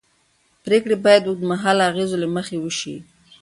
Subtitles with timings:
[0.65, 2.95] پرېکړې باید د اوږدمهاله اغېزو له مخې وشي